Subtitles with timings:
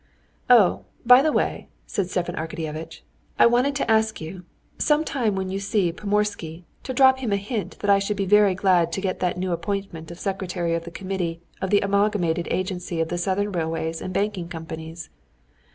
[0.49, 3.01] "Oh, by the way," said Stepan Arkadyevitch,
[3.37, 4.45] "I wanted to ask you,
[4.79, 8.25] some time when you see Pomorsky, to drop him a hint that I should be
[8.25, 12.47] very glad to get that new appointment of secretary of the committee of the amalgamated
[12.49, 15.11] agency of the southern railways and banking companies."